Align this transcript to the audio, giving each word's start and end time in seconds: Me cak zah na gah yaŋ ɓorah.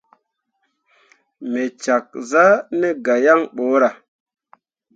Me 1.51 1.61
cak 1.83 2.05
zah 2.29 2.55
na 2.79 2.89
gah 3.05 3.19
yaŋ 3.25 3.41
ɓorah. 3.55 3.95